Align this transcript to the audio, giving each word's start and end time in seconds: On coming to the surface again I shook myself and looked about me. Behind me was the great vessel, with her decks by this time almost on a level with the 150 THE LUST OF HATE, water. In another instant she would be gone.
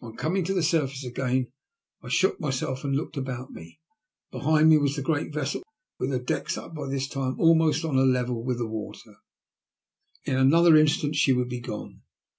On 0.00 0.16
coming 0.16 0.44
to 0.46 0.54
the 0.54 0.62
surface 0.62 1.04
again 1.04 1.52
I 2.00 2.08
shook 2.08 2.40
myself 2.40 2.84
and 2.84 2.96
looked 2.96 3.18
about 3.18 3.50
me. 3.50 3.80
Behind 4.30 4.70
me 4.70 4.78
was 4.78 4.96
the 4.96 5.02
great 5.02 5.30
vessel, 5.30 5.60
with 5.98 6.08
her 6.08 6.18
decks 6.18 6.56
by 6.56 6.88
this 6.88 7.06
time 7.06 7.38
almost 7.38 7.84
on 7.84 7.98
a 7.98 8.02
level 8.04 8.42
with 8.42 8.56
the 8.56 8.66
150 8.66 8.70
THE 8.70 8.76
LUST 8.80 9.04
OF 9.04 10.24
HATE, 10.24 10.32
water. 10.32 10.40
In 10.40 10.46
another 10.46 10.74
instant 10.78 11.16
she 11.16 11.34
would 11.34 11.50
be 11.50 11.60
gone. 11.60 12.00